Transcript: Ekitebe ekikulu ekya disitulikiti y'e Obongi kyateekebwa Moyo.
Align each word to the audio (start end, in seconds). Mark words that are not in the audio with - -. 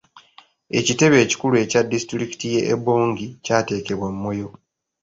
Ekitebe 0.79 1.15
ekikulu 1.25 1.55
ekya 1.63 1.81
disitulikiti 1.91 2.45
y'e 2.53 2.61
Obongi 2.77 3.27
kyateekebwa 3.43 4.09
Moyo. 4.21 4.49